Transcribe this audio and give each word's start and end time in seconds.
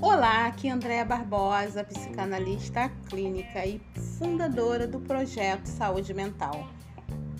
Olá, 0.00 0.46
aqui 0.46 0.68
é 0.68 0.70
Andréa 0.72 1.04
Barbosa, 1.04 1.84
psicanalista 1.84 2.90
clínica 3.08 3.64
e 3.64 3.80
fundadora 4.18 4.86
do 4.86 4.98
projeto 5.00 5.66
Saúde 5.66 6.12
Mental. 6.14 6.68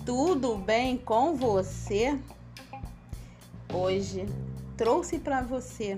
Tudo 0.05 0.55
bem 0.57 0.97
com 0.97 1.35
você? 1.35 2.17
Hoje 3.73 4.25
trouxe 4.77 5.19
para 5.19 5.41
você 5.41 5.97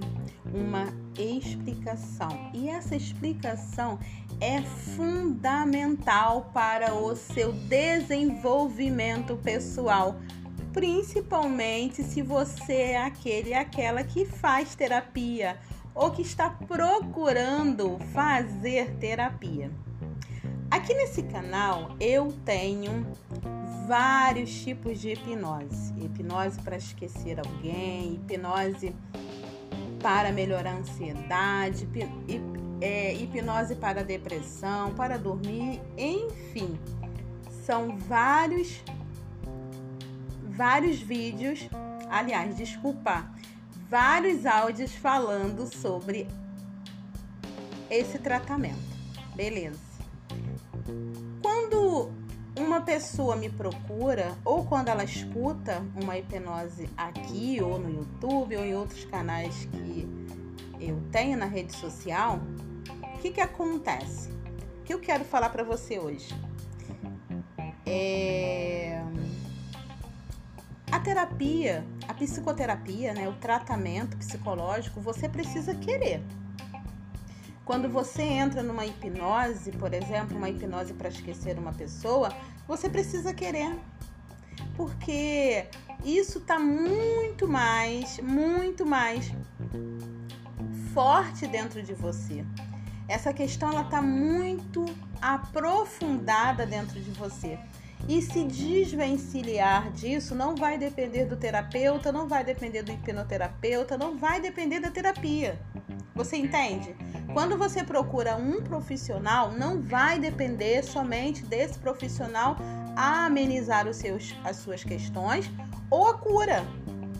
uma 0.53 0.87
explicação 1.17 2.51
e 2.53 2.69
essa 2.69 2.95
explicação 2.95 3.99
é 4.39 4.61
fundamental 4.61 6.49
para 6.53 6.93
o 6.93 7.15
seu 7.15 7.51
desenvolvimento 7.51 9.35
pessoal, 9.37 10.15
principalmente 10.77 12.03
se 12.03 12.21
você 12.21 12.73
é 12.73 13.01
aquele 13.01 13.51
aquela 13.51 14.03
que 14.03 14.25
faz 14.25 14.75
terapia 14.75 15.57
ou 15.95 16.11
que 16.11 16.21
está 16.21 16.51
procurando 16.51 17.97
fazer 18.13 18.91
terapia. 18.99 19.71
Aqui 20.69 20.93
nesse 20.93 21.23
canal 21.23 21.95
eu 21.99 22.31
tenho 22.45 23.07
vários 23.87 24.53
tipos 24.61 25.01
de 25.01 25.13
hipnose: 25.13 25.95
hipnose 25.97 26.61
para 26.61 26.77
esquecer 26.77 27.39
alguém, 27.39 28.13
hipnose 28.13 28.95
para 29.99 30.31
melhorar 30.31 30.73
a 30.73 30.77
ansiedade, 30.77 31.89
é, 32.81 33.15
hipnose 33.15 33.73
para 33.77 34.03
depressão, 34.03 34.93
para 34.93 35.17
dormir, 35.17 35.81
enfim, 35.97 36.79
são 37.65 37.97
vários 37.97 38.79
vários 40.57 40.99
vídeos, 40.99 41.69
aliás, 42.09 42.57
desculpa, 42.57 43.29
vários 43.87 44.45
áudios 44.45 44.91
falando 44.91 45.71
sobre 45.71 46.27
esse 47.91 48.17
tratamento. 48.17 48.97
Beleza? 49.35 49.79
Quando 51.43 52.11
uma 52.57 52.81
pessoa 52.81 53.35
me 53.35 53.49
procura 53.49 54.35
ou 54.43 54.65
quando 54.65 54.87
ela 54.87 55.03
escuta 55.03 55.85
uma 56.01 56.17
hipnose 56.17 56.89
aqui 56.97 57.61
ou 57.61 57.77
no 57.77 57.91
YouTube 57.91 58.57
ou 58.57 58.65
em 58.65 58.75
outros 58.75 59.05
canais 59.05 59.65
que 59.65 60.07
eu 60.79 60.99
tenho 61.11 61.37
na 61.37 61.45
rede 61.45 61.73
social, 61.73 62.39
o 63.13 63.19
que, 63.19 63.29
que 63.29 63.41
acontece? 63.41 64.29
O 64.79 64.83
que 64.83 64.93
eu 64.93 64.99
quero 64.99 65.23
falar 65.23 65.49
para 65.49 65.63
você 65.63 65.99
hoje? 65.99 66.35
É... 67.85 68.99
A 70.91 70.99
terapia, 70.99 71.85
a 72.07 72.13
psicoterapia, 72.13 73.13
né, 73.13 73.27
o 73.27 73.33
tratamento 73.33 74.15
psicológico, 74.17 75.01
você 75.01 75.27
precisa 75.27 75.75
querer. 75.75 76.23
Quando 77.65 77.89
você 77.89 78.23
entra 78.23 78.63
numa 78.63 78.85
hipnose, 78.85 79.71
por 79.73 79.93
exemplo, 79.93 80.37
uma 80.37 80.49
hipnose 80.49 80.93
para 80.93 81.09
esquecer 81.09 81.59
uma 81.59 81.73
pessoa, 81.73 82.29
você 82.65 82.89
precisa 82.89 83.33
querer. 83.33 83.77
Porque 84.77 85.67
isso 86.05 86.37
está 86.37 86.57
muito 86.57 87.45
mais, 87.45 88.19
muito 88.19 88.85
mais 88.85 89.29
forte 90.93 91.45
dentro 91.47 91.83
de 91.83 91.93
você. 91.93 92.45
Essa 93.09 93.33
questão 93.33 93.69
ela 93.69 93.81
está 93.81 94.01
muito 94.01 94.85
aprofundada 95.21 96.65
dentro 96.65 96.99
de 97.01 97.11
você. 97.11 97.59
E 98.07 98.21
se 98.21 98.43
desvencilhar 98.43 99.91
disso 99.91 100.33
não 100.33 100.55
vai 100.55 100.77
depender 100.77 101.25
do 101.25 101.35
terapeuta, 101.35 102.11
não 102.11 102.27
vai 102.27 102.43
depender 102.43 102.83
do 102.83 102.91
hipnoterapeuta, 102.91 103.97
não 103.97 104.17
vai 104.17 104.39
depender 104.39 104.79
da 104.79 104.89
terapia. 104.89 105.59
Você 106.15 106.37
entende? 106.37 106.95
Quando 107.33 107.57
você 107.57 107.83
procura 107.83 108.35
um 108.35 108.61
profissional, 108.61 109.51
não 109.51 109.81
vai 109.81 110.19
depender 110.19 110.83
somente 110.83 111.43
desse 111.43 111.77
profissional 111.79 112.57
amenizar 112.95 113.87
os 113.87 113.97
seus, 113.97 114.35
as 114.43 114.55
suas 114.57 114.83
questões 114.83 115.51
ou 115.91 116.07
a 116.07 116.17
cura 116.17 116.65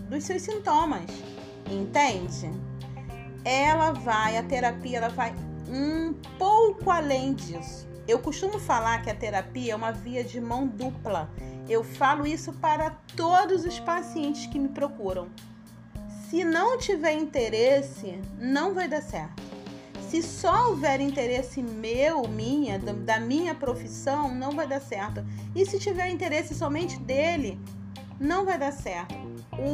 dos 0.09 0.23
seus 0.23 0.41
sintomas. 0.41 1.05
Entende? 1.69 2.49
Ela 3.44 3.91
vai, 3.91 4.38
a 4.38 4.44
terapia, 4.44 4.97
ela 4.97 5.09
vai 5.09 5.33
um 5.69 6.13
pouco 6.39 6.89
além 6.89 7.33
disso. 7.33 7.88
Eu 8.07 8.19
costumo 8.19 8.57
falar 8.57 9.01
que 9.01 9.09
a 9.09 9.16
terapia 9.16 9.73
é 9.73 9.75
uma 9.75 9.91
via 9.91 10.23
de 10.23 10.40
mão 10.40 10.66
dupla. 10.66 11.29
Eu 11.68 11.84
falo 11.84 12.25
isso 12.25 12.53
para 12.53 12.91
todos 13.18 13.66
os 13.66 13.81
pacientes 13.81 14.45
que 14.47 14.57
me 14.57 14.69
procuram. 14.69 15.28
Se 16.29 16.45
não 16.45 16.78
tiver 16.78 17.12
interesse, 17.12 18.18
não 18.40 18.73
vai 18.73 18.88
dar 18.88 19.01
certo. 19.01 19.44
Se 20.09 20.23
só 20.23 20.69
houver 20.69 21.01
interesse 21.01 21.62
meu, 21.62 22.25
minha, 22.29 22.79
da 22.79 23.19
minha 23.19 23.53
profissão, 23.53 24.34
não 24.34 24.51
vai 24.51 24.66
dar 24.66 24.79
certo. 24.79 25.25
E 25.53 25.66
se 25.66 25.78
tiver 25.78 26.07
interesse 26.07 26.56
somente 26.56 26.97
dele, 27.00 27.59
não 28.18 28.45
vai 28.45 28.57
dar 28.57 28.72
certo. 28.72 29.16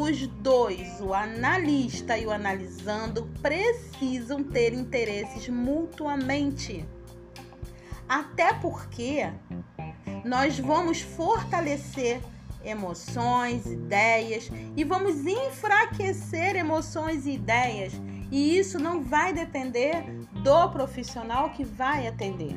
Os 0.02 0.26
dois, 0.26 1.00
o 1.00 1.14
analista 1.14 2.18
e 2.18 2.26
o 2.26 2.32
analisando, 2.32 3.30
precisam 3.44 4.44
ter 4.44 4.74
interesses 4.74 5.48
mutuamente. 5.50 6.84
Até 8.08 8.53
porque 8.53 9.31
nós 10.24 10.59
vamos 10.59 11.02
fortalecer 11.02 12.22
emoções, 12.64 13.66
ideias 13.66 14.50
e 14.75 14.84
vamos 14.84 15.25
enfraquecer 15.25 16.56
emoções 16.56 17.25
e 17.25 17.31
ideias. 17.31 17.94
E 18.31 18.58
isso 18.58 18.80
não 18.80 19.03
vai 19.03 19.34
depender 19.34 20.03
do 20.41 20.69
profissional 20.69 21.50
que 21.52 21.64
vai 21.64 22.08
atender. 22.08 22.56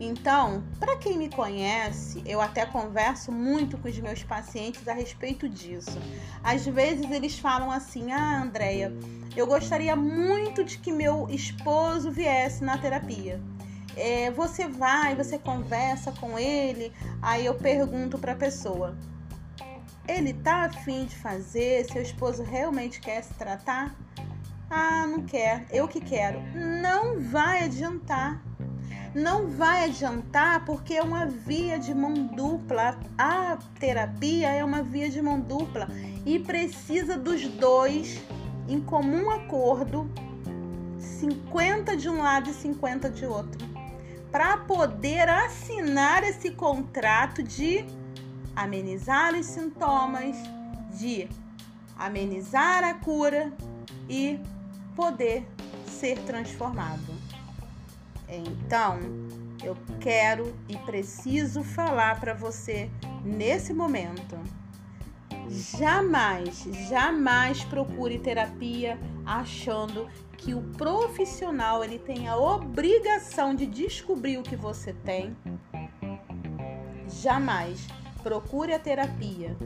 Então, 0.00 0.64
para 0.80 0.96
quem 0.96 1.16
me 1.16 1.30
conhece, 1.30 2.20
eu 2.26 2.40
até 2.40 2.66
converso 2.66 3.30
muito 3.30 3.78
com 3.78 3.88
os 3.88 3.98
meus 3.98 4.24
pacientes 4.24 4.88
a 4.88 4.92
respeito 4.92 5.48
disso. 5.48 5.98
Às 6.42 6.66
vezes 6.66 7.08
eles 7.10 7.38
falam 7.38 7.70
assim: 7.70 8.10
"Ah, 8.10 8.42
Andreia, 8.42 8.92
eu 9.36 9.46
gostaria 9.46 9.94
muito 9.94 10.64
de 10.64 10.78
que 10.78 10.90
meu 10.90 11.28
esposo 11.30 12.10
viesse 12.10 12.64
na 12.64 12.76
terapia" 12.76 13.40
é, 13.96 14.30
você 14.30 14.66
vai, 14.66 15.14
você 15.14 15.38
conversa 15.38 16.12
com 16.12 16.38
ele, 16.38 16.92
aí 17.22 17.46
eu 17.46 17.54
pergunto 17.54 18.18
para 18.18 18.32
a 18.32 18.36
pessoa: 18.36 18.96
ele 20.06 20.34
tá 20.34 20.64
afim 20.64 21.06
de 21.06 21.16
fazer? 21.16 21.84
Seu 21.90 22.02
esposo 22.02 22.42
realmente 22.42 23.00
quer 23.00 23.22
se 23.22 23.34
tratar? 23.34 23.94
Ah, 24.68 25.06
não 25.06 25.22
quer, 25.22 25.66
eu 25.70 25.86
que 25.86 26.00
quero. 26.00 26.40
Não 26.82 27.20
vai 27.20 27.64
adiantar. 27.64 28.42
Não 29.14 29.46
vai 29.46 29.84
adiantar 29.84 30.64
porque 30.64 30.94
é 30.94 31.02
uma 31.02 31.26
via 31.26 31.78
de 31.78 31.94
mão 31.94 32.12
dupla. 32.12 32.98
A 33.16 33.56
terapia 33.78 34.50
é 34.50 34.64
uma 34.64 34.82
via 34.82 35.08
de 35.08 35.22
mão 35.22 35.40
dupla 35.40 35.88
e 36.26 36.38
precisa 36.38 37.16
dos 37.16 37.46
dois 37.46 38.20
em 38.68 38.80
comum 38.80 39.30
acordo, 39.30 40.10
50 40.98 41.96
de 41.96 42.08
um 42.08 42.22
lado 42.22 42.50
e 42.50 42.54
50 42.54 43.10
de 43.10 43.26
outro 43.26 43.73
para 44.34 44.56
poder 44.56 45.28
assinar 45.28 46.24
esse 46.24 46.50
contrato 46.50 47.40
de 47.40 47.86
amenizar 48.56 49.32
os 49.32 49.46
sintomas, 49.46 50.34
de 50.98 51.28
amenizar 51.96 52.82
a 52.82 52.94
cura 52.94 53.52
e 54.08 54.40
poder 54.96 55.46
ser 55.86 56.18
transformado. 56.24 57.14
Então, 58.28 58.98
eu 59.62 59.76
quero 60.00 60.52
e 60.68 60.76
preciso 60.78 61.62
falar 61.62 62.18
para 62.18 62.34
você 62.34 62.90
nesse 63.24 63.72
momento. 63.72 64.36
Jamais, 65.48 66.64
jamais 66.88 67.64
procure 67.64 68.18
terapia 68.18 68.98
achando 69.26 70.08
que 70.36 70.54
o 70.54 70.62
profissional 70.62 71.84
ele 71.84 71.98
tem 71.98 72.28
a 72.28 72.36
obrigação 72.36 73.54
de 73.54 73.66
descobrir 73.66 74.38
o 74.38 74.42
que 74.42 74.56
você 74.56 74.92
tem. 74.92 75.36
Jamais 77.08 77.86
procure 78.22 78.72
a 78.72 78.78
terapia 78.78 79.56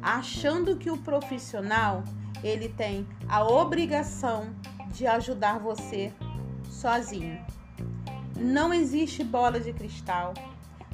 achando 0.00 0.76
que 0.76 0.90
o 0.90 0.98
profissional 0.98 2.04
ele 2.42 2.68
tem 2.68 3.06
a 3.28 3.42
obrigação 3.44 4.54
de 4.88 5.06
ajudar 5.06 5.58
você 5.58 6.12
sozinho. 6.68 7.44
Não 8.38 8.72
existe 8.72 9.24
bola 9.24 9.58
de 9.58 9.72
cristal. 9.72 10.34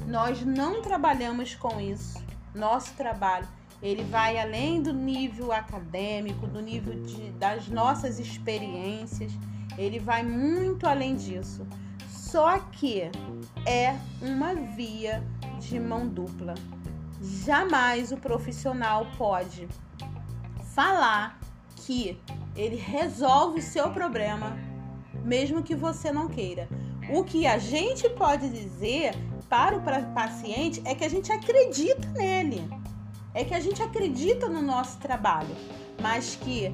Nós 0.07 0.43
não 0.43 0.81
trabalhamos 0.81 1.53
com 1.55 1.79
isso. 1.79 2.23
Nosso 2.55 2.93
trabalho 2.93 3.47
ele 3.81 4.03
vai 4.03 4.37
além 4.37 4.81
do 4.81 4.93
nível 4.93 5.51
acadêmico, 5.51 6.45
do 6.45 6.61
nível 6.61 7.01
de, 7.01 7.31
das 7.31 7.67
nossas 7.67 8.19
experiências, 8.19 9.31
ele 9.77 9.99
vai 9.99 10.23
muito 10.23 10.87
além 10.87 11.15
disso. 11.15 11.65
Só 12.07 12.59
que 12.59 13.09
é 13.65 13.97
uma 14.21 14.53
via 14.53 15.23
de 15.59 15.79
mão 15.79 16.07
dupla. 16.07 16.53
Jamais 17.21 18.11
o 18.11 18.17
profissional 18.17 19.07
pode 19.17 19.67
falar 20.75 21.39
que 21.75 22.19
ele 22.55 22.75
resolve 22.75 23.59
o 23.59 23.63
seu 23.63 23.91
problema, 23.91 24.57
mesmo 25.23 25.63
que 25.63 25.75
você 25.75 26.11
não 26.11 26.27
queira. 26.27 26.69
O 27.13 27.23
que 27.23 27.47
a 27.47 27.57
gente 27.57 28.07
pode 28.09 28.49
dizer 28.49 29.13
para 29.49 29.77
o 29.77 30.13
paciente 30.13 30.81
é 30.85 30.95
que 30.95 31.03
a 31.03 31.09
gente 31.09 31.31
acredita 31.31 32.07
nele, 32.11 32.63
é 33.33 33.43
que 33.43 33.53
a 33.53 33.59
gente 33.59 33.81
acredita 33.81 34.47
no 34.47 34.61
nosso 34.61 34.99
trabalho, 34.99 35.55
mas 36.01 36.35
que 36.35 36.73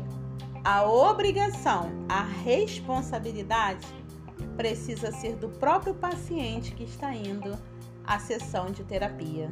a 0.63 0.83
obrigação, 0.83 1.89
a 2.09 2.23
responsabilidade 2.23 3.87
precisa 4.55 5.11
ser 5.11 5.35
do 5.35 5.49
próprio 5.49 5.93
paciente 5.93 6.73
que 6.73 6.83
está 6.83 7.13
indo 7.13 7.57
à 8.05 8.19
sessão 8.19 8.71
de 8.71 8.83
terapia. 8.83 9.51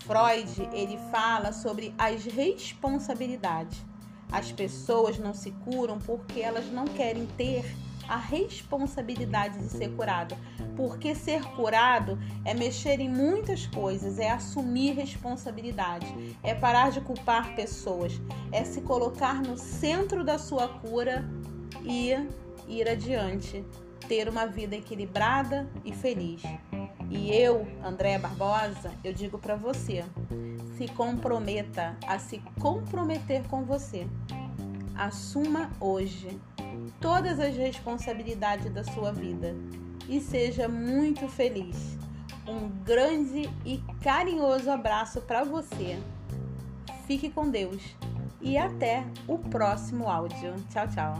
Freud, 0.00 0.68
ele 0.72 0.98
fala 1.10 1.52
sobre 1.52 1.94
as 1.98 2.24
responsabilidades. 2.24 3.84
As 4.32 4.50
pessoas 4.52 5.18
não 5.18 5.34
se 5.34 5.50
curam 5.50 5.98
porque 5.98 6.40
elas 6.40 6.66
não 6.72 6.84
querem 6.84 7.26
ter 7.36 7.64
a 8.10 8.16
responsabilidade 8.16 9.56
de 9.56 9.68
ser 9.68 9.90
curado. 9.90 10.36
Porque 10.76 11.14
ser 11.14 11.44
curado 11.54 12.18
é 12.44 12.52
mexer 12.52 12.98
em 12.98 13.08
muitas 13.08 13.66
coisas, 13.66 14.18
é 14.18 14.28
assumir 14.28 14.94
responsabilidade, 14.94 16.36
é 16.42 16.52
parar 16.52 16.90
de 16.90 17.00
culpar 17.00 17.54
pessoas, 17.54 18.20
é 18.50 18.64
se 18.64 18.80
colocar 18.80 19.40
no 19.40 19.56
centro 19.56 20.24
da 20.24 20.38
sua 20.38 20.66
cura 20.66 21.24
e 21.84 22.10
ir 22.66 22.88
adiante, 22.88 23.64
ter 24.08 24.28
uma 24.28 24.44
vida 24.44 24.74
equilibrada 24.74 25.70
e 25.84 25.92
feliz. 25.92 26.42
E 27.08 27.30
eu, 27.32 27.66
Andréa 27.84 28.18
Barbosa, 28.18 28.90
eu 29.04 29.12
digo 29.12 29.38
para 29.38 29.54
você, 29.54 30.04
se 30.76 30.88
comprometa 30.88 31.96
a 32.06 32.18
se 32.18 32.38
comprometer 32.60 33.46
com 33.46 33.64
você. 33.64 34.06
Assuma 34.96 35.70
hoje 35.80 36.40
todas 37.00 37.38
as 37.38 37.56
responsabilidades 37.56 38.72
da 38.72 38.84
sua 38.84 39.12
vida 39.12 39.54
e 40.08 40.20
seja 40.20 40.68
muito 40.68 41.28
feliz. 41.28 41.98
Um 42.46 42.68
grande 42.84 43.48
e 43.64 43.82
carinhoso 44.02 44.70
abraço 44.70 45.20
para 45.20 45.44
você. 45.44 45.98
Fique 47.06 47.30
com 47.30 47.48
Deus 47.48 47.96
e 48.40 48.56
até 48.56 49.04
o 49.26 49.38
próximo 49.38 50.08
áudio. 50.08 50.54
Tchau, 50.70 50.88
tchau. 50.88 51.14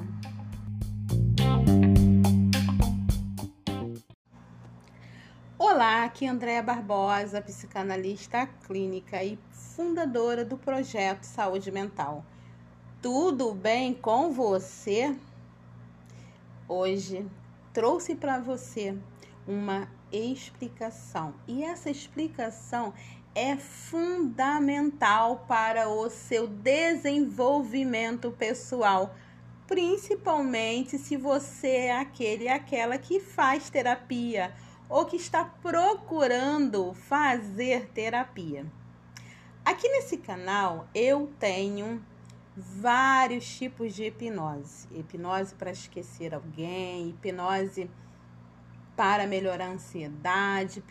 Olá, 5.58 6.04
aqui 6.04 6.26
é 6.26 6.28
Andréa 6.28 6.62
Barbosa, 6.62 7.40
psicanalista 7.40 8.46
clínica 8.66 9.22
e 9.22 9.38
fundadora 9.50 10.44
do 10.44 10.56
projeto 10.56 11.24
Saúde 11.24 11.70
Mental. 11.70 12.24
Tudo 13.00 13.54
bem 13.54 13.94
com 13.94 14.32
você? 14.32 15.16
Hoje 16.72 17.26
trouxe 17.72 18.14
para 18.14 18.38
você 18.38 18.96
uma 19.44 19.88
explicação 20.12 21.34
e 21.48 21.64
essa 21.64 21.90
explicação 21.90 22.94
é 23.34 23.56
fundamental 23.56 25.44
para 25.48 25.88
o 25.88 26.08
seu 26.08 26.46
desenvolvimento 26.46 28.30
pessoal, 28.30 29.16
principalmente 29.66 30.96
se 30.96 31.16
você 31.16 31.70
é 31.70 31.96
aquele 31.96 32.48
aquela 32.48 32.96
que 32.98 33.18
faz 33.18 33.68
terapia 33.68 34.54
ou 34.88 35.04
que 35.06 35.16
está 35.16 35.44
procurando 35.44 36.94
fazer 36.94 37.90
terapia. 37.92 38.64
Aqui 39.64 39.88
nesse 39.88 40.18
canal 40.18 40.86
eu 40.94 41.32
tenho 41.40 42.00
vários 42.56 43.46
tipos 43.56 43.94
de 43.94 44.04
hipnose: 44.04 44.88
hipnose 44.92 45.54
para 45.54 45.70
esquecer 45.70 46.34
alguém, 46.34 47.10
hipnose 47.10 47.90
para 48.96 49.26
melhorar 49.26 49.66
a 49.66 49.72
ansiedade, 49.72 50.82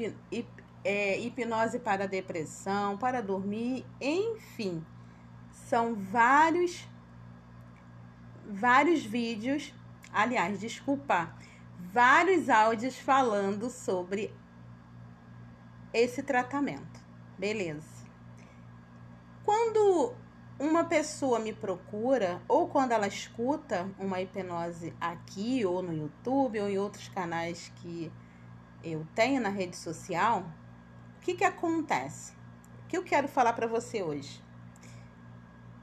é, 0.83 1.19
hipnose 1.19 1.79
para 1.79 2.07
depressão, 2.07 2.97
para 2.97 3.21
dormir, 3.21 3.85
enfim, 4.01 4.83
são 5.51 5.95
vários 5.95 6.87
vários 8.49 9.05
vídeos. 9.05 9.73
Aliás, 10.11 10.59
desculpa, 10.59 11.35
vários 11.93 12.49
áudios 12.49 12.97
falando 12.97 13.69
sobre 13.69 14.33
esse 15.93 16.23
tratamento. 16.23 16.99
Beleza. 17.37 18.07
Quando 19.43 20.15
pessoa 20.89 21.39
me 21.39 21.53
procura 21.53 22.41
ou 22.47 22.67
quando 22.67 22.91
ela 22.91 23.07
escuta 23.07 23.89
uma 23.97 24.19
hipnose 24.19 24.93
aqui 24.99 25.63
ou 25.65 25.81
no 25.81 25.93
YouTube 25.93 26.59
ou 26.59 26.67
em 26.67 26.77
outros 26.77 27.07
canais 27.07 27.71
que 27.75 28.11
eu 28.83 29.05
tenho 29.13 29.39
na 29.39 29.49
rede 29.49 29.77
social, 29.77 30.43
o 31.17 31.21
que 31.21 31.35
que 31.35 31.43
acontece? 31.43 32.33
O 32.83 32.87
que 32.87 32.97
eu 32.97 33.03
quero 33.03 33.27
falar 33.27 33.53
para 33.53 33.67
você 33.67 34.01
hoje? 34.01 34.43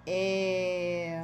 É 0.05 1.23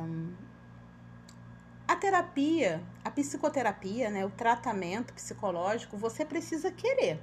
a 1.93 1.97
terapia, 1.97 2.83
a 3.05 3.11
psicoterapia, 3.11 4.09
né, 4.09 4.25
o 4.25 4.31
tratamento 4.31 5.13
psicológico, 5.13 5.97
você 5.99 6.25
precisa 6.25 6.71
querer. 6.71 7.21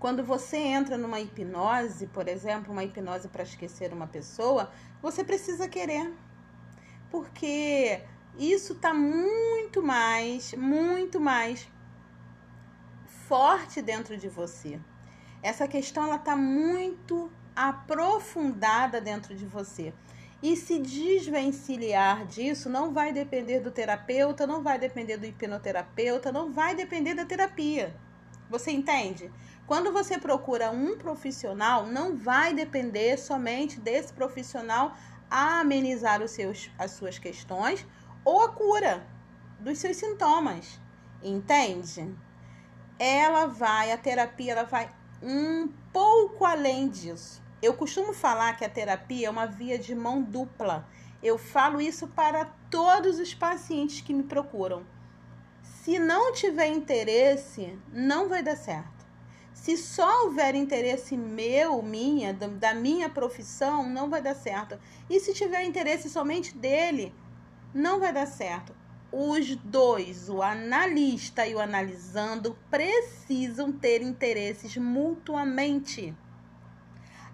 Quando 0.00 0.24
você 0.24 0.56
entra 0.56 0.96
numa 0.96 1.20
hipnose, 1.20 2.06
por 2.06 2.26
exemplo, 2.26 2.72
uma 2.72 2.82
hipnose 2.82 3.28
para 3.28 3.42
esquecer 3.42 3.92
uma 3.92 4.06
pessoa, 4.06 4.72
você 5.02 5.22
precisa 5.22 5.68
querer. 5.68 6.10
Porque 7.10 8.00
isso 8.38 8.72
está 8.72 8.94
muito 8.94 9.82
mais, 9.82 10.54
muito 10.54 11.20
mais 11.20 11.68
forte 13.28 13.82
dentro 13.82 14.16
de 14.16 14.26
você. 14.26 14.80
Essa 15.42 15.68
questão 15.68 16.04
ela 16.04 16.16
está 16.16 16.34
muito 16.34 17.30
aprofundada 17.54 19.02
dentro 19.02 19.34
de 19.34 19.44
você. 19.44 19.92
E 20.42 20.56
se 20.56 20.78
desvencilhar 20.78 22.24
disso 22.24 22.70
não 22.70 22.94
vai 22.94 23.12
depender 23.12 23.60
do 23.60 23.70
terapeuta, 23.70 24.46
não 24.46 24.62
vai 24.62 24.78
depender 24.78 25.18
do 25.18 25.26
hipnoterapeuta, 25.26 26.32
não 26.32 26.50
vai 26.50 26.74
depender 26.74 27.12
da 27.12 27.26
terapia. 27.26 27.94
Você 28.48 28.70
entende? 28.70 29.30
Quando 29.70 29.92
você 29.92 30.18
procura 30.18 30.72
um 30.72 30.98
profissional, 30.98 31.86
não 31.86 32.16
vai 32.16 32.52
depender 32.52 33.16
somente 33.16 33.78
desse 33.78 34.12
profissional 34.12 34.96
a 35.30 35.60
amenizar 35.60 36.20
os 36.20 36.32
seus, 36.32 36.68
as 36.76 36.90
suas 36.90 37.20
questões 37.20 37.86
ou 38.24 38.42
a 38.42 38.48
cura 38.48 39.06
dos 39.60 39.78
seus 39.78 39.96
sintomas. 39.96 40.80
Entende? 41.22 42.12
Ela 42.98 43.46
vai, 43.46 43.92
a 43.92 43.96
terapia, 43.96 44.50
ela 44.54 44.64
vai 44.64 44.92
um 45.22 45.68
pouco 45.92 46.44
além 46.44 46.88
disso. 46.88 47.40
Eu 47.62 47.74
costumo 47.74 48.12
falar 48.12 48.56
que 48.56 48.64
a 48.64 48.68
terapia 48.68 49.28
é 49.28 49.30
uma 49.30 49.46
via 49.46 49.78
de 49.78 49.94
mão 49.94 50.20
dupla. 50.20 50.84
Eu 51.22 51.38
falo 51.38 51.80
isso 51.80 52.08
para 52.08 52.44
todos 52.72 53.20
os 53.20 53.32
pacientes 53.34 54.00
que 54.00 54.12
me 54.12 54.24
procuram. 54.24 54.84
Se 55.62 55.96
não 55.96 56.32
tiver 56.32 56.66
interesse, 56.66 57.78
não 57.92 58.28
vai 58.28 58.42
dar 58.42 58.56
certo. 58.56 58.99
Se 59.52 59.76
só 59.76 60.24
houver 60.24 60.54
interesse 60.54 61.16
meu, 61.16 61.82
minha, 61.82 62.32
da 62.32 62.74
minha 62.74 63.08
profissão, 63.08 63.88
não 63.88 64.08
vai 64.08 64.22
dar 64.22 64.34
certo. 64.34 64.78
E 65.08 65.20
se 65.20 65.34
tiver 65.34 65.64
interesse 65.64 66.08
somente 66.08 66.56
dele, 66.56 67.14
não 67.74 68.00
vai 68.00 68.12
dar 68.12 68.26
certo. 68.26 68.74
Os 69.12 69.56
dois, 69.56 70.28
o 70.28 70.40
analista 70.40 71.46
e 71.46 71.54
o 71.54 71.60
analisando, 71.60 72.56
precisam 72.70 73.72
ter 73.72 74.02
interesses 74.02 74.76
mutuamente. 74.76 76.14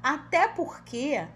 Até 0.02 0.48
porque 0.48 1.26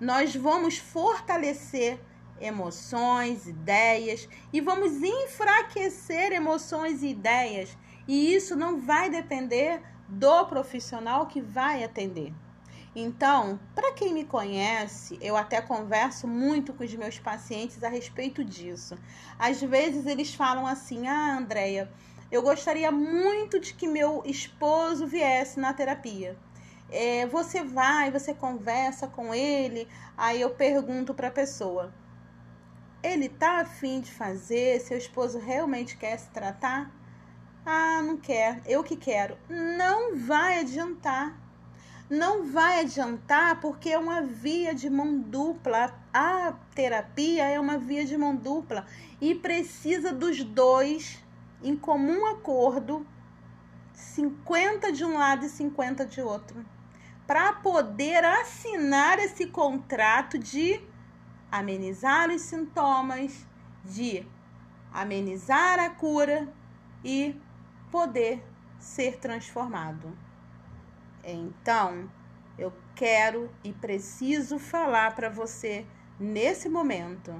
nós 0.00 0.34
vamos 0.34 0.78
fortalecer 0.78 2.00
emoções, 2.40 3.48
ideias 3.48 4.28
e 4.52 4.60
vamos 4.60 5.02
enfraquecer 5.02 6.32
emoções 6.32 7.02
e 7.02 7.08
ideias, 7.08 7.76
e 8.08 8.34
isso 8.34 8.56
não 8.56 8.80
vai 8.80 9.10
depender 9.10 9.82
do 10.08 10.46
profissional 10.46 11.26
que 11.26 11.40
vai 11.40 11.84
atender. 11.84 12.32
Então, 12.96 13.60
para 13.74 13.92
quem 13.92 14.12
me 14.14 14.24
conhece, 14.24 15.18
eu 15.20 15.36
até 15.36 15.60
converso 15.60 16.26
muito 16.26 16.72
com 16.72 16.82
os 16.82 16.94
meus 16.94 17.18
pacientes 17.18 17.84
a 17.84 17.88
respeito 17.88 18.42
disso. 18.42 18.96
Às 19.38 19.60
vezes 19.60 20.06
eles 20.06 20.34
falam 20.34 20.66
assim: 20.66 21.06
"Ah, 21.06 21.36
Andreia, 21.36 21.92
eu 22.32 22.42
gostaria 22.42 22.90
muito 22.90 23.60
de 23.60 23.74
que 23.74 23.86
meu 23.86 24.22
esposo 24.24 25.06
viesse 25.06 25.60
na 25.60 25.72
terapia" 25.74 26.36
é, 26.90 27.26
você 27.26 27.62
vai, 27.62 28.10
você 28.10 28.32
conversa 28.34 29.06
com 29.06 29.34
ele, 29.34 29.88
aí 30.16 30.40
eu 30.40 30.50
pergunto 30.50 31.14
para 31.14 31.28
a 31.28 31.30
pessoa: 31.30 31.92
ele 33.02 33.28
tá 33.28 33.60
afim 33.60 34.00
de 34.00 34.10
fazer? 34.10 34.80
Seu 34.80 34.96
esposo 34.96 35.38
realmente 35.38 35.96
quer 35.96 36.18
se 36.18 36.30
tratar? 36.30 36.97
Não 38.08 38.16
quer, 38.16 38.62
eu 38.64 38.82
que 38.82 38.96
quero. 38.96 39.36
Não 39.50 40.16
vai 40.16 40.60
adiantar. 40.60 41.38
não 42.08 42.50
vai 42.50 42.80
adiantar 42.80 43.60
porque 43.60 43.90
é 43.90 43.98
uma 43.98 44.22
via 44.22 44.74
de 44.74 44.88
mão 44.88 45.18
dupla. 45.18 45.94
A 46.10 46.54
terapia 46.74 47.44
é 47.44 47.60
uma 47.60 47.76
via 47.76 48.06
de 48.06 48.16
mão 48.16 48.34
dupla 48.34 48.86
e 49.20 49.34
precisa 49.34 50.10
dos 50.10 50.42
dois 50.42 51.22
em 51.62 51.76
comum 51.76 52.24
acordo, 52.24 53.06
50 53.92 54.90
de 54.90 55.04
um 55.04 55.18
lado 55.18 55.44
e 55.44 55.50
50 55.50 56.06
de 56.06 56.22
outro, 56.22 56.64
para 57.26 57.52
poder 57.52 58.24
assinar 58.24 59.18
esse 59.18 59.48
contrato 59.48 60.38
de 60.38 60.80
amenizar 61.52 62.30
os 62.30 62.40
sintomas, 62.40 63.46
de 63.84 64.26
amenizar 64.94 65.78
a 65.78 65.90
cura 65.90 66.48
e 67.04 67.36
poder 67.90 68.42
ser 68.78 69.18
transformado. 69.18 70.16
Então, 71.24 72.10
eu 72.58 72.72
quero 72.94 73.50
e 73.62 73.72
preciso 73.72 74.58
falar 74.58 75.14
para 75.14 75.28
você 75.28 75.86
nesse 76.18 76.68
momento. 76.68 77.34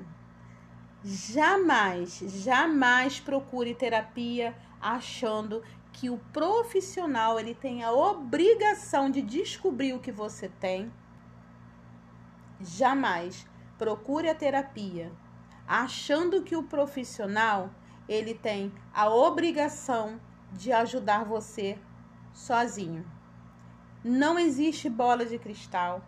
Jamais, 1.02 2.18
jamais 2.42 3.20
procure 3.20 3.74
terapia 3.74 4.54
achando 4.80 5.62
que 5.92 6.10
o 6.10 6.18
profissional 6.32 7.38
ele 7.40 7.54
tem 7.54 7.82
a 7.82 7.92
obrigação 7.92 9.10
de 9.10 9.22
descobrir 9.22 9.94
o 9.94 10.00
que 10.00 10.12
você 10.12 10.48
tem. 10.48 10.92
Jamais 12.60 13.46
procure 13.76 14.28
a 14.28 14.34
terapia 14.34 15.12
achando 15.66 16.42
que 16.42 16.56
o 16.56 16.62
profissional 16.62 17.70
ele 18.08 18.34
tem 18.34 18.72
a 18.92 19.08
obrigação 19.08 20.20
de 20.52 20.72
ajudar 20.72 21.24
você 21.24 21.78
sozinho. 22.32 23.04
Não 24.04 24.38
existe 24.38 24.88
bola 24.88 25.26
de 25.26 25.38
cristal. 25.38 26.02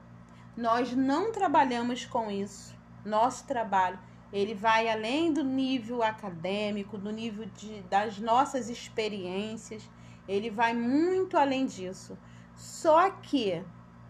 Nós 0.56 0.94
não 0.94 1.32
trabalhamos 1.32 2.04
com 2.04 2.30
isso. 2.30 2.74
Nosso 3.04 3.46
trabalho, 3.46 3.98
ele 4.32 4.54
vai 4.54 4.88
além 4.88 5.32
do 5.32 5.42
nível 5.42 6.02
acadêmico, 6.02 6.96
do 6.96 7.10
nível 7.10 7.46
de, 7.46 7.82
das 7.82 8.18
nossas 8.18 8.68
experiências. 8.68 9.88
Ele 10.28 10.50
vai 10.50 10.72
muito 10.72 11.36
além 11.36 11.66
disso. 11.66 12.16
Só 12.54 13.10
que 13.10 13.64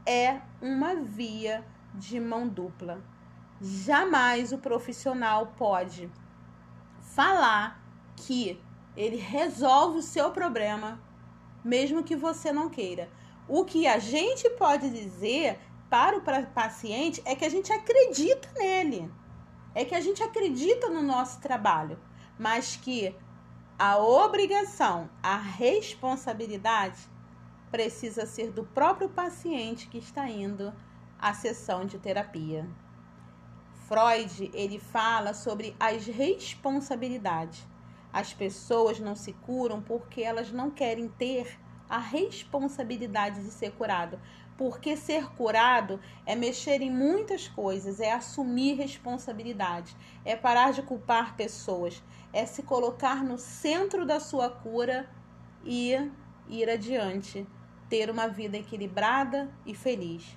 é 0.05 0.41
uma 0.61 0.97
via 0.97 1.65
de 1.95 2.21
mão 2.21 2.49
dupla. 2.49 3.03
Jamais 3.61 4.53
o 4.53 4.59
profissional 4.59 5.55
pode 5.59 6.11
falar 7.01 7.83
que 8.17 8.61
ele 8.97 9.17
resolve 9.17 9.99
o 9.99 10.03
seu 10.03 10.31
problema, 10.31 11.01
mesmo 11.65 12.03
que 12.03 12.17
você 12.17 12.53
não 12.53 12.69
queira. 12.69 13.09
O 13.49 13.65
que 13.65 13.87
a 13.87 13.99
gente 13.99 14.49
pode 14.51 14.91
dizer 14.91 15.59
para 15.89 16.17
o 16.17 16.47
paciente 16.53 17.21
é 17.25 17.35
que 17.35 17.45
a 17.45 17.49
gente 17.49 17.73
acredita 17.73 18.49
nele, 18.57 19.11
é 19.75 19.85
que 19.85 19.95
a 19.95 20.01
gente 20.01 20.23
acredita 20.23 20.89
no 20.89 21.03
nosso 21.03 21.41
trabalho, 21.41 21.99
mas 22.39 22.77
que 22.77 23.15
a 23.79 23.99
obrigação, 23.99 25.09
a 25.23 25.37
responsabilidade 25.37 26.99
precisa 27.71 28.27
ser 28.27 28.51
do 28.51 28.65
próprio 28.65 29.09
paciente 29.09 29.89
que 29.89 29.99
está 29.99 30.29
indo 30.29 30.73
à 31.19 31.33
sessão 31.33 31.85
de 31.85 31.99
terapia. 31.99 32.69
Freud, 33.89 34.51
ele 34.55 34.79
fala 34.79 35.35
sobre 35.35 35.75
as 35.81 36.07
responsabilidades. 36.07 37.67
As 38.13 38.33
pessoas 38.33 38.99
não 38.99 39.15
se 39.15 39.33
curam 39.33 39.81
porque 39.81 40.23
elas 40.23 40.51
não 40.51 40.71
querem 40.71 41.09
ter 41.09 41.59
a 41.89 41.99
responsabilidade 41.99 43.43
de 43.43 43.51
ser 43.51 43.73
curado. 43.73 44.19
Porque 44.57 44.97
ser 44.97 45.31
curado 45.33 45.99
é 46.27 46.37
mexer 46.37 46.83
em 46.83 46.91
muitas 46.91 47.49
coisas, 47.49 47.99
é 47.99 48.13
assumir 48.13 48.75
responsabilidade, 48.75 49.97
é 50.25 50.37
parar 50.37 50.73
de 50.73 50.83
culpar 50.83 51.35
pessoas, 51.35 52.03
é 52.33 52.45
se 52.45 52.63
colocar 52.63 53.25
no 53.25 53.39
centro 53.39 54.05
da 54.05 54.21
sua 54.21 54.51
cura 54.51 55.09
e 55.65 55.95
ir 56.49 56.69
adiante, 56.69 57.47
ter 57.89 58.11
uma 58.11 58.29
vida 58.29 58.59
equilibrada 58.59 59.51
e 59.65 59.75
feliz. 59.75 60.37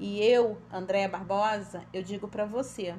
E 0.00 0.20
eu, 0.20 0.58
Andréa 0.72 1.08
Barbosa, 1.08 1.84
eu 1.92 2.02
digo 2.02 2.26
para 2.26 2.44
você, 2.44 2.94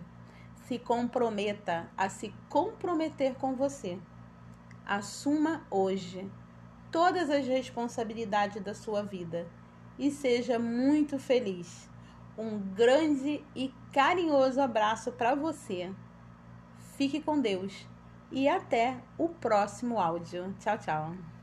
se 0.69 0.77
comprometa 0.77 1.89
a 1.97 2.09
se 2.09 2.31
comprometer 2.47 3.33
com 3.33 3.55
você. 3.55 3.97
Assuma 4.85 5.65
hoje 5.71 6.29
todas 6.91 7.27
as 7.31 7.47
responsabilidades 7.47 8.61
da 8.61 8.75
sua 8.75 9.01
vida 9.01 9.47
e 9.97 10.11
seja 10.11 10.59
muito 10.59 11.17
feliz. 11.17 11.89
Um 12.37 12.59
grande 12.59 13.43
e 13.55 13.73
carinhoso 13.91 14.61
abraço 14.61 15.11
para 15.11 15.33
você. 15.33 15.91
Fique 16.95 17.19
com 17.19 17.41
Deus 17.41 17.87
e 18.31 18.47
até 18.47 19.01
o 19.17 19.27
próximo 19.27 19.99
áudio. 19.99 20.53
Tchau, 20.59 20.77
tchau. 20.77 21.38